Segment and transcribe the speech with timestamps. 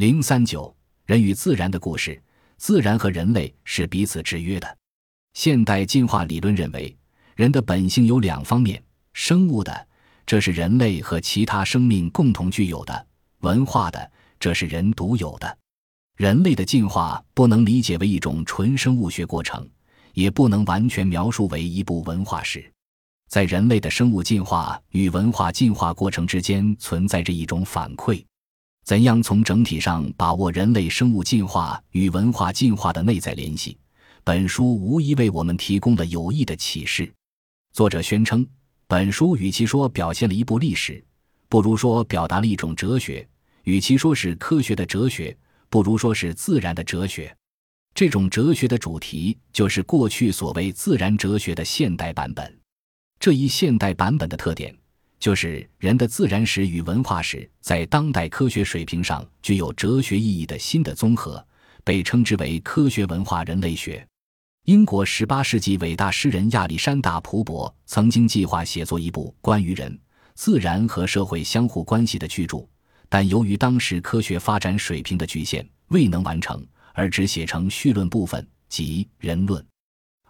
[0.00, 0.74] 零三九，
[1.04, 2.18] 人与自然的故事。
[2.56, 4.78] 自然和人类是彼此制约的。
[5.34, 6.96] 现代进化理论认为，
[7.36, 8.82] 人的本性有两方面：
[9.12, 9.86] 生物的，
[10.24, 12.94] 这是人类和其他生命共同具有的；
[13.40, 15.58] 文化的，这是人独有的。
[16.16, 19.68] 人类的进化不能理解为一种纯生物学过程，
[20.14, 22.72] 也不能完全描述为一部文化史。
[23.28, 28.24] 在人类的生物进化与文化进化过程之间，存在着一种反馈。
[28.90, 33.78] 怎样从整体上把握人类生物进化与文化进化的内在联系？
[34.24, 37.08] 本书无疑为我们提供了有益的启示。
[37.72, 38.44] 作者宣称，
[38.88, 41.00] 本书与其说表现了一部历史，
[41.48, 43.24] 不如说表达了一种哲学；
[43.62, 47.32] 与其说是科学的哲学，不如说是自然的哲学。
[47.94, 52.58] 这种哲学的主题就是过去所谓自然哲学的现代版本。
[53.20, 54.76] 这一现代版本的特点。
[55.20, 61.46] 就是人的自然史与文化史在当代科学水平上具有哲学意义的新的综合，
[61.84, 64.04] 被称之为科学文化人类学。
[64.64, 69.98] 英国十八世纪伟大诗人亚历山大·普伯曾经计划写作一部关于人、
[70.34, 72.66] 自然和社会相互关系的巨著，
[73.10, 79.62] 但由于当时科学发展水平的局限，未能完成，而只写成序论部分，即《人论》。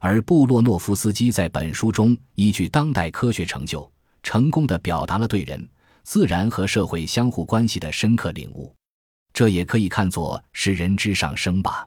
[0.01, 3.89] 而布洛诺夫斯基在本书中依据当代科学成就。
[4.23, 5.69] 成功的表达了对人、
[6.03, 8.75] 自然和社会相互关系的深刻领悟，
[9.33, 11.87] 这也可以看作是人之上升吧。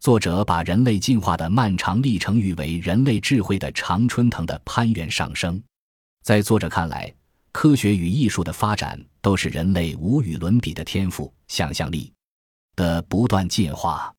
[0.00, 5.62] 作者把人类进化的漫长历程誉为人类智慧的常春藤的攀援上升。
[6.22, 7.14] 在作者看来，
[7.52, 12.12] 科学与艺术的发展都是人类无与伦比的天赋、想象力
[12.76, 14.12] 的不断进化。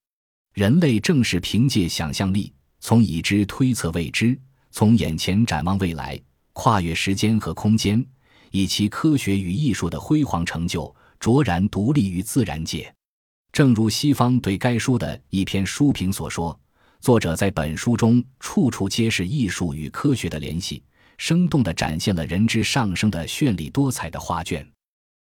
[0.53, 4.39] 人类正是凭借想象力，从已知推测未知，
[4.72, 6.20] 从眼前展望未来。
[6.56, 8.03] 跨越时间和空间，
[8.50, 12.92] 以其科学与艺术的辉煌成就，卓然独立于自然界。
[13.52, 16.58] 正如西方对该书的一篇书评所说，
[17.02, 20.81] 作者在本书中处处揭示艺术与科学的联系，
[21.17, 24.66] 生动地展现了人之上升的绚丽多彩的画卷。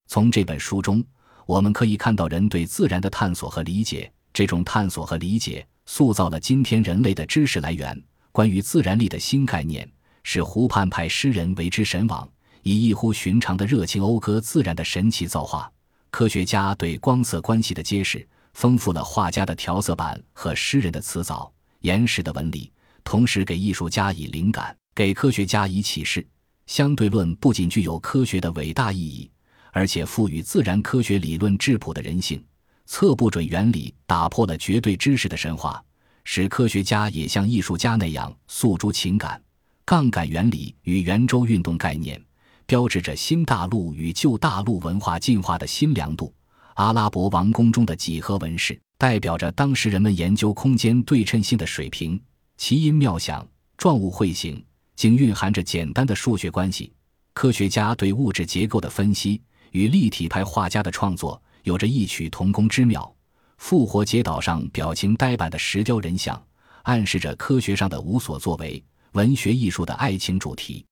[0.08, 1.02] 从这本书中，
[1.46, 7.98] 我们可以看到人对自然的探索和理解，这种探索和理解塑造了今天人类的知识来源——
[8.34, 9.90] 关于自然力的新概念。
[10.24, 12.28] 使湖畔派诗人为之神往，
[12.64, 15.72] 以异乎寻常的热情讴歌自然的神奇造化。
[16.10, 22.72] 科学家对光色关系的揭示，丰富了画家的调色板和诗人的词藻、岩石的纹理，
[23.04, 26.26] 同时给艺术家以灵感，给科学家以启示。
[26.68, 29.30] 相对论不仅具有科学的伟大意义，
[29.72, 32.44] 而且赋予自然科学理论质朴的人性。
[32.86, 35.82] 测不准原理打破了绝对知识的神话，
[36.26, 39.42] 使科学家也像艺术家那样诉诸情感。
[39.92, 42.18] 杠杆原理与圆周运动概念，
[42.66, 46.34] 标志着新大陆与旧大陆文化进化的新量度。
[46.76, 52.18] 阿拉伯王宫中的几何纹饰，代表着当时人们研究空间对称性的水平。
[52.56, 54.64] 奇音妙响，状物会形，
[54.96, 56.94] 竟蕴含着简单的数学关系。
[57.34, 59.42] 科学家对物质结构的分析，
[59.72, 63.14] 与立体派画家的创作有着异曲同工之妙。
[63.58, 66.42] 复活节岛上表情呆板的石雕人像，
[66.84, 68.82] 暗示着科学上的无所作为。
[69.14, 70.86] 文学艺术的爱情主题，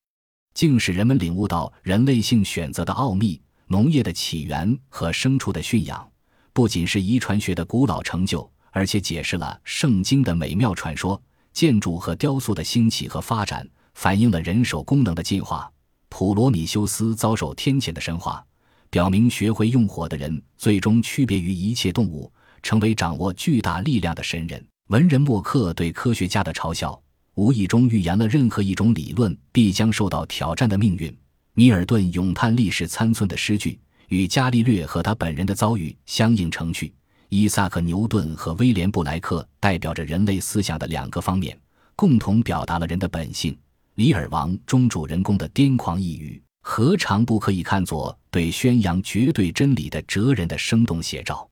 [0.53, 3.41] 竟使人们领悟到人类性选择的奥秘。
[3.72, 6.12] 农业的起源和牲畜的驯养，
[6.53, 11.22] 不仅是遗传学的古老成就，而且解释了圣经的美妙传说。
[11.53, 15.72] 建筑和雕塑的兴起和发展，反映了人手功能的进化。
[16.09, 18.44] 普罗米修斯遭受天谴的神话，
[18.90, 22.31] 表明学会用火的人最终区别于一切动物，
[22.63, 24.66] 成为掌握巨大力量的神人。
[24.88, 27.00] 文人墨客对科学家的嘲笑。
[27.39, 31.16] 无意中预言了任何一种理论必将受到挑战的命运。
[31.53, 33.79] 米尔顿咏叹历史参孙的诗句，
[34.09, 36.94] 与伽利略和他本人的遭遇相映成趣。
[37.29, 41.57] 伊萨克·牛顿和威廉·布莱克代表着人类思想的两个方面，
[41.95, 43.57] 共同表达了人的本性。
[43.95, 51.50] 李尔王中主人公的癫狂一语，何尝不可以看作对宣扬绝对真理的哲人的生动写照？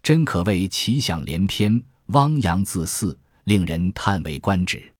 [0.00, 4.93] 真可谓奇想连篇，汪洋恣肆，令人叹为观止。